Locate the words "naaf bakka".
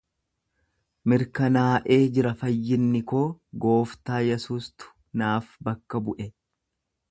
5.23-6.05